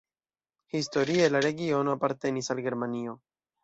Historie 0.77 1.29
la 1.35 1.43
regiono 1.49 1.95
apartenis 2.01 2.53
al 2.57 2.67
Germanio. 2.71 3.19